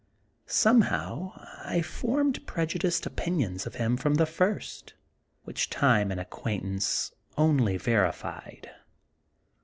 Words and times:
Somehow 0.47 1.33
I 1.63 1.83
formed 1.83 2.47
prejudiced 2.47 3.05
opinions 3.05 3.67
of 3.67 3.75
him 3.75 3.97
from 3.97 4.15
the 4.15 4.25
first, 4.25 4.95
which 5.43 5.69
time 5.69 6.09
and 6.09 6.19
acquaint 6.19 6.63
ance 6.63 7.11
only 7.37 7.77
verified. 7.77 8.71